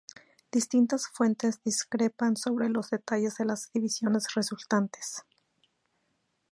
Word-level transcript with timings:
Distintas 0.51 1.07
fuentes 1.07 1.61
discrepan 1.61 2.35
sobre 2.35 2.69
los 2.69 2.89
detalles 2.89 3.37
de 3.37 3.45
las 3.45 3.71
divisiones 3.71 4.33
resultantes. 4.33 5.23